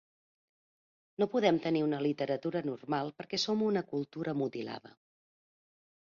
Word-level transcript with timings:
No 1.23 1.25
podem 1.33 1.59
tenir 1.65 1.83
una 1.87 1.99
literatura 2.05 2.63
normal 2.69 3.11
perquè 3.19 3.39
som 3.43 3.61
una 3.67 3.83
cultura 3.91 4.33
mutilada. 4.39 4.95